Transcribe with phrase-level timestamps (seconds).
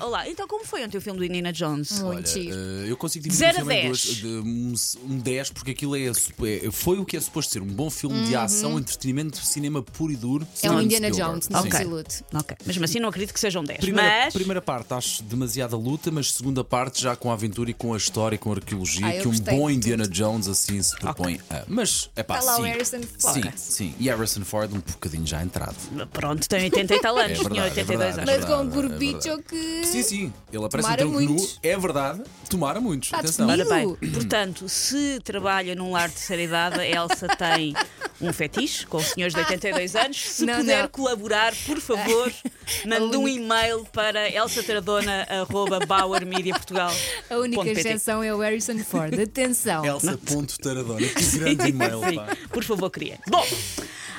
[0.00, 0.06] Olá.
[0.06, 0.28] Olá.
[0.28, 2.00] Então, como foi ontem o filme do Indiana Jones?
[2.00, 2.54] Muito Olha, giro.
[2.56, 4.04] eh, eu consigo dividir Zero o filme a em dez.
[4.06, 4.74] duas, de, um,
[5.14, 8.24] um 10, porque aquilo é, é- foi o que é suposto ser um bom filme
[8.26, 10.44] de ação, entretenimento, cinema puro e duro.
[10.62, 11.32] É um Steven Indiana Spielberg.
[11.32, 11.70] Jones, não Sim.
[11.70, 12.24] se ilude.
[12.34, 12.56] Ok.
[12.66, 13.80] Mesmo assim, não acredito que sejam 10.
[13.80, 14.34] Primeira, mas.
[14.34, 17.96] primeira parte acho demasiada luta, mas segunda parte já com a aventura e com a
[17.96, 20.96] história, com a arqueologia, Ah, eu que um gostei bom de Indiana Jones assim se
[20.98, 21.64] propõe a.
[21.68, 22.62] Mas é pá, Está lá sim.
[22.62, 23.34] o Harrison Ford.
[23.44, 23.94] Sim, sim.
[23.98, 25.76] E Harrison Ford um bocadinho já entrado.
[26.12, 27.38] Pronto, tem 80 e tal anos.
[27.38, 28.30] É verdade, tinha é 82 verdade, anos.
[28.30, 29.83] é Mas com um verdade, é gorbicho que.
[29.86, 30.32] Sim, sim.
[30.52, 31.48] Ele aparece Tomara em tronco nu.
[31.62, 32.22] É verdade.
[32.48, 33.08] Tomara muitos.
[33.08, 33.48] Está Atenção.
[33.48, 37.74] Ora bem, portanto, se trabalha num lar de terceira idade, a Elsa tem
[38.20, 40.16] um fetiche com senhores de 82 anos.
[40.20, 40.88] Se Não, puder não.
[40.88, 42.32] colaborar, por favor,
[42.86, 46.92] mande um e-mail para elsataradona.bauermediaportugal.
[47.30, 49.18] A única exceção é o Harrison Ford.
[49.18, 49.84] Atenção.
[49.84, 51.00] Elsa.taradona.
[51.06, 52.28] Que grande e-mail, Sim, pá.
[52.52, 53.18] por favor, cria.
[53.28, 53.44] Bom,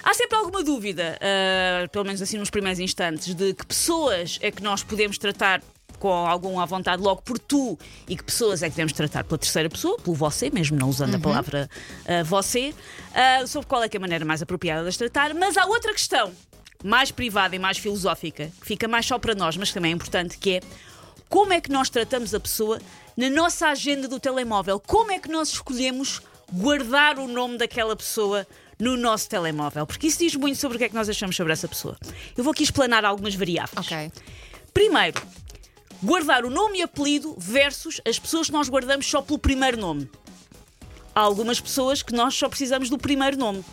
[0.06, 4.52] há sempre alguma dúvida, ah, pelo menos assim nos primeiros instantes, de que pessoas é
[4.52, 5.62] que nós podemos tratar
[6.00, 9.38] com algum à vontade logo por tu e que pessoas é que devemos tratar pela
[9.38, 11.70] terceira pessoa, pelo você, mesmo não usando a palavra
[12.08, 12.74] ah, você,
[13.14, 15.34] ah, sobre qual é que é a maneira mais apropriada de as tratar.
[15.34, 16.32] Mas há outra questão,
[16.84, 20.38] mais privada e mais filosófica, que fica mais só para nós, mas também é importante,
[20.38, 20.62] que é
[21.28, 22.80] como é que nós tratamos a pessoa
[23.18, 24.80] na nossa agenda do telemóvel?
[24.80, 28.46] Como é que nós escolhemos guardar o nome daquela pessoa
[28.80, 29.86] no nosso telemóvel?
[29.86, 31.98] Porque isso diz muito sobre o que é que nós achamos sobre essa pessoa.
[32.36, 33.78] Eu vou aqui explanar algumas variáveis.
[33.78, 34.12] Ok.
[34.74, 35.22] Primeiro,
[36.04, 40.10] guardar o nome e apelido versus as pessoas que nós guardamos só pelo primeiro nome.
[41.14, 43.64] Há algumas pessoas que nós só precisamos do primeiro nome.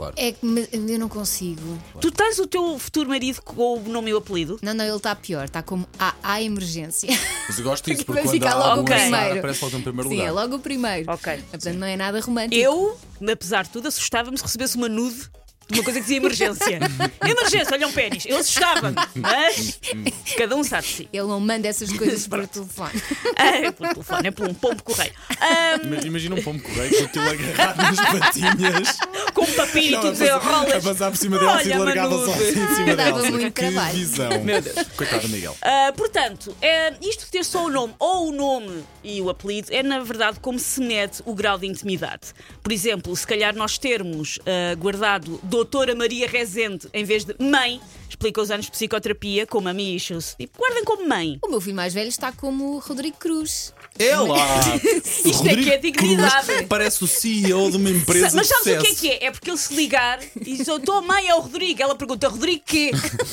[0.00, 0.14] Claro.
[0.16, 1.78] É que me- eu não consigo.
[2.00, 4.58] Tu tens o teu futuro marido com o nome e o apelido?
[4.62, 5.44] Não, não, ele está pior.
[5.44, 7.10] Está como a, a emergência.
[7.46, 9.38] Mas eu gosto disso, Vai porque quando ficar há logo algum o primeiro.
[9.38, 10.28] aparece logo em primeiro Sim, lugar.
[10.28, 11.12] é logo o primeiro.
[11.12, 11.42] Ok.
[11.50, 12.54] Portanto, não é nada romântico.
[12.54, 12.98] Eu,
[13.30, 15.30] apesar de tudo, assustava-me se recebesse uma nude de
[15.74, 16.78] uma coisa que dizia emergência.
[17.24, 18.24] emergência, olha um pênis.
[18.26, 18.96] Eu assustava-me.
[19.14, 19.78] Mas
[20.36, 21.08] cada um sabe de si.
[21.12, 23.02] Ele não manda essas coisas por telefone.
[23.36, 25.12] Ah, pelo telefone, é por um pombo correio.
[26.04, 28.98] Imagina um pombo correio com aquilo agarrado nas patinhas.
[29.34, 30.82] com um papiro e tu dizer a rolas.
[30.84, 32.32] passar por cima dela Olha, e largava Manude.
[32.32, 33.30] só assim em cima Dava dela.
[33.30, 33.96] muito que trabalho.
[33.96, 34.44] visão.
[34.44, 34.76] Meu Deus.
[34.96, 35.56] Coitado do Miguel.
[35.62, 39.68] Ah, portanto, é, isto de ter só o nome ou o nome e o apelido
[39.70, 42.28] é, na verdade, como se mede o grau de intimidade.
[42.62, 47.82] Por exemplo, se calhar nós termos ah, guardado Doutora Maria Rezende em vez de mãe,
[48.20, 50.34] explica os anos de psicoterapia, como a mim issues.
[50.38, 51.38] Tipo, guardem como mãe.
[51.42, 53.72] O meu filho mais velho está como o Rodrigo Cruz.
[53.98, 54.36] É lá!
[55.24, 56.46] Isto é que é dignidade.
[56.46, 59.24] Cruz parece o CEO de uma empresa Mas de sabes o que é que é?
[59.26, 61.82] É porque ele se ligar e diz: "Oh, tua mãe é o Rodrigo.
[61.82, 62.90] Ela pergunta: Rodrigo quê?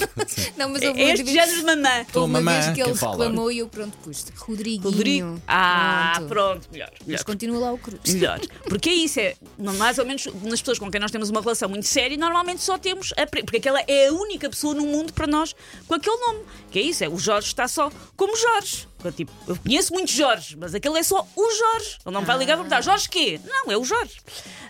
[0.57, 1.97] Não, mas É houve este vez- género de mamã.
[2.13, 3.25] Houve uma mamã, vez que ele fala?
[3.25, 4.25] reclamou e eu pronto pus.
[4.37, 4.83] Rodriguinho.
[4.83, 5.41] Rodrigo.
[5.47, 6.89] Ah, pronto, melhor.
[6.91, 7.05] melhor.
[7.07, 8.13] Mas continua lá o Cruz.
[8.13, 8.39] Melhor.
[8.69, 11.67] Porque é isso, é mais ou menos nas pessoas com quem nós temos uma relação
[11.69, 13.13] muito séria, normalmente só temos.
[13.17, 15.55] A, pre- porque aquela é a única pessoa no mundo para nós
[15.87, 16.45] com aquele nome.
[16.71, 18.87] Que é isso, é o Jorge está só como Jorge.
[19.03, 21.97] Eu, Tipo, eu conheço muitos Jorge, mas aquele é só o Jorge.
[22.05, 23.39] Ele não vai ligar para perguntar Jorge quê?
[23.45, 24.17] Não, é o Jorge.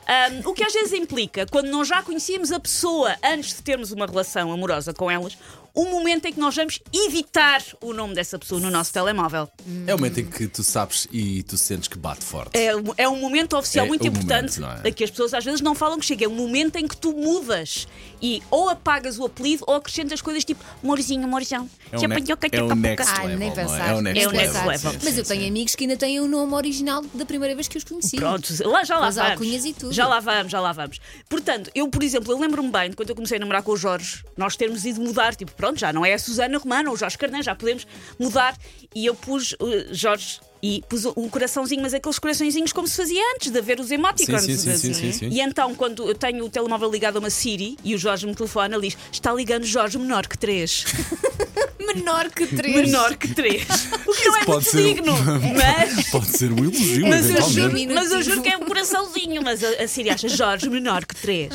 [0.07, 3.91] Ahm, o que às vezes implica, quando nós já conhecíamos a pessoa antes de termos
[3.91, 5.37] uma relação amorosa com elas,
[5.77, 9.47] um momento em que nós vamos evitar o nome dessa pessoa no nosso telemóvel.
[9.85, 12.57] É o momento em que tu sabes e tu sentes que bate forte.
[12.57, 14.91] É, um- é um momento oficial É muito o importante momento, é?
[14.91, 16.25] que as pessoas às vezes não falam que chega.
[16.25, 17.87] É um momento em que tu mudas
[18.21, 21.69] e ou apagas o apelido ou acrescentas coisas tipo amorzinho, amorzão.
[21.91, 23.13] É o, ne- apanhou que é o next.
[23.15, 23.37] Ah, level.
[23.37, 23.51] nem é?
[23.51, 23.89] pensar.
[23.89, 24.67] É o next É o next level.
[24.71, 24.91] level.
[24.93, 25.47] Sim, Mas eu tenho sim.
[25.47, 28.15] amigos que ainda têm o nome original da primeira vez que os conheci.
[28.17, 29.65] Pronto, lá já lá as vamos.
[29.65, 29.93] e tudo.
[29.93, 30.99] Já lá vamos, já lá vamos.
[31.29, 33.77] Portanto, eu, por exemplo, eu lembro-me bem de quando eu comecei a namorar com o
[33.77, 36.97] Jorge, nós termos ido mudar, tipo, pronto, já não é a Susana Romana ou o
[36.97, 37.85] Jorge Carneiro, já podemos
[38.17, 38.57] mudar.
[38.95, 39.57] E eu pus uh,
[39.91, 43.91] Jorge e pus um coraçãozinho, mas aqueles coraçõezinhos como se fazia antes de haver os
[43.91, 44.41] emoticons.
[44.41, 45.29] Sim, sim, sim, sim, sim, sim.
[45.29, 48.33] E então, quando eu tenho o telemóvel ligado a uma Siri e o Jorge me
[48.33, 50.85] telefona, ele diz: está ligando Jorge menor que 3.
[51.95, 52.75] Menor que três.
[52.75, 53.63] menor que 3.
[54.05, 55.13] O que não é Pode muito ser- digno,
[55.55, 56.09] mas.
[56.11, 59.63] Pode ser um elogio, Mas eu, juro, mas eu juro que é um coraçãozinho, mas
[59.63, 61.49] a, a Siri acha Jorge menor que 3.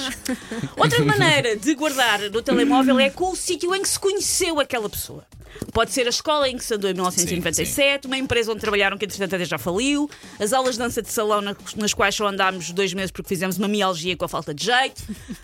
[0.77, 4.89] Outra maneira de guardar no telemóvel é com o sítio em que se conheceu aquela
[4.89, 5.25] pessoa.
[5.73, 9.05] Pode ser a escola em que se andou em 1997, uma empresa onde trabalharam que
[9.05, 10.09] entretanto até já faliu,
[10.41, 13.59] as aulas de dança de salão na- nas quais só andámos dois meses porque fizemos
[13.59, 15.03] uma mialgia com a falta de jeito.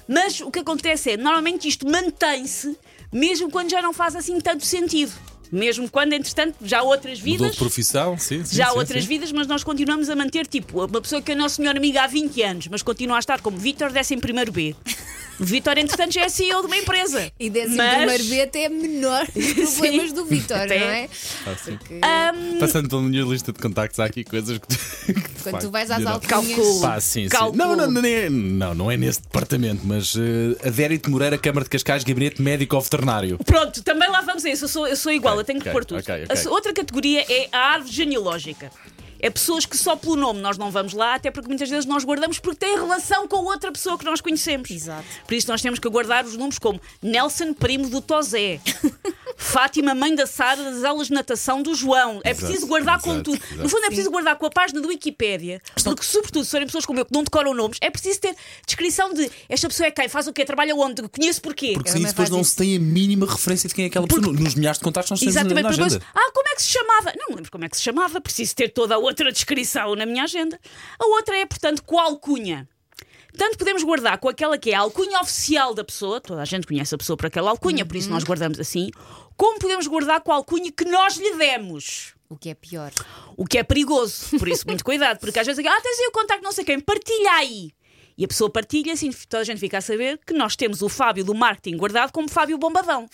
[0.09, 2.77] Mas o que acontece é, normalmente isto mantém-se
[3.13, 5.13] mesmo quando já não faz assim tanto sentido.
[5.51, 7.53] Mesmo quando, entretanto, já há outras Mudou vidas.
[7.53, 8.57] de profissão, sim, sim.
[8.57, 9.09] Já há sim, outras sim.
[9.09, 12.07] vidas, mas nós continuamos a manter, tipo, uma pessoa que é nossa melhor amiga há
[12.07, 14.17] 20 anos, mas continua a estar como Vítor, 11
[14.53, 14.77] B.
[15.41, 17.31] Vitor, entretanto, já é CEO de uma empresa.
[17.39, 21.09] E décimo Mas- primeiro B até é menor os problemas do Vitor, não é?
[21.65, 22.01] Porque
[22.59, 24.67] Passando pela minha lista de contactos, há aqui coisas que.
[24.67, 24.79] tu-
[25.15, 26.13] que quando tu vais às não.
[26.15, 26.31] alcunhas.
[26.57, 26.81] Calculo.
[26.81, 27.37] Pá, sim, sim.
[27.55, 30.21] Não, não, não, é, não, não é nesse departamento, mas uh,
[30.65, 33.39] Adérito Moreira, Câmara de Cascais, Gabinete Médico Veterinário.
[33.45, 34.65] Pronto, também lá vamos a isso.
[34.65, 36.01] Eu sou, eu sou igual, Ok, eu tenho que pôr tudo.
[36.01, 36.43] ok, ok.
[36.47, 38.71] A outra categoria é a árvore genealógica.
[39.21, 42.05] É pessoas que só pelo nome nós não vamos lá, até porque muitas vezes nós
[42.05, 44.71] guardamos porque tem relação com outra pessoa que nós conhecemos.
[44.71, 45.05] Exato.
[45.27, 48.61] Por isso nós temos que guardar os nomes como Nelson, primo do Tozé.
[49.41, 52.21] Fátima, mãe da Sara, das aulas de natação do João.
[52.25, 53.37] É Exato, preciso guardar com exato, tudo.
[53.37, 53.63] exato.
[53.63, 55.63] No fundo, é preciso guardar com a página do Wikipédia.
[55.85, 58.35] Porque, sobretudo, se forem pessoas como eu que não decoram nomes, é preciso ter
[58.67, 61.73] descrição de esta pessoa é quem, faz o quê, trabalha onde, conheço porquê.
[61.75, 62.51] Porque sim, também depois não isso.
[62.51, 64.33] se tem a mínima referência de quem é aquela pessoa.
[64.33, 66.07] Nos milhares de contactos nós temos na, Exatamente, na depois, agenda.
[66.15, 67.13] ah, como é que se chamava?
[67.17, 70.05] Não me lembro como é que se chamava, preciso ter toda a outra descrição na
[70.05, 70.59] minha agenda.
[70.99, 72.69] A outra é, portanto, com a alcunha.
[73.37, 76.67] Tanto podemos guardar com aquela que é a alcunha oficial da pessoa, toda a gente
[76.67, 78.91] conhece a pessoa por aquela alcunha, por isso nós guardamos assim,
[79.37, 82.15] como podemos guardar com a alcunha que nós lhe demos.
[82.29, 82.93] O que é pior.
[83.37, 86.13] O que é perigoso, por isso muito cuidado, porque às vezes, ah, tens aí o
[86.13, 87.73] contacto não sei quem, partilha aí.
[88.19, 90.89] E a pessoa partilha, assim toda a gente fica a saber que nós temos o
[90.89, 93.09] Fábio do marketing guardado como Fábio Bombadão.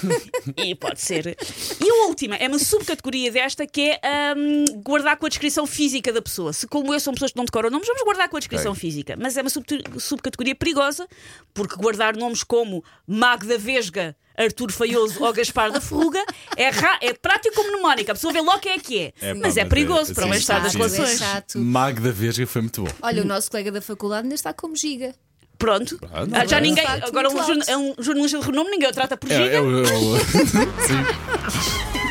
[0.56, 1.36] e pode ser.
[1.78, 6.10] E a última é uma subcategoria desta que é hum, guardar com a descrição física
[6.10, 6.54] da pessoa.
[6.54, 9.14] Se, como eu, são pessoas que não decoram nomes, vamos guardar com a descrição física.
[9.20, 9.66] Mas é uma sub-
[9.98, 11.06] subcategoria perigosa,
[11.52, 14.16] porque guardar nomes como Magda Vesga.
[14.38, 16.22] Artur Feioso ou Gaspar da Ferruga
[16.56, 18.12] é, ra- é prático como mnemónica.
[18.12, 19.12] A pessoa vê logo quem é que é.
[19.20, 21.20] É, pá, mas é mas perigoso é- para o bem-estar das relações.
[21.22, 21.42] É.
[21.58, 22.90] Magda Vesga foi muito bom.
[23.02, 25.14] Olha, o nosso colega da faculdade ainda está como giga.
[25.58, 25.98] Pronto.
[26.12, 26.84] Ah, já É um ninguém.
[26.86, 29.56] Agora um, é um jornalista de renome, ninguém o trata por É, giga.
[29.56, 30.18] é, o- é o-
[30.86, 32.06] sim.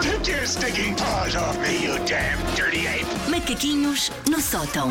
[0.00, 3.04] Take your stinking paws off me, you damn dirty ape!
[3.30, 4.90] Macaquinhos no sótão.